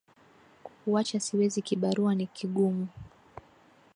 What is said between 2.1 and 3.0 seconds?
ni kigumu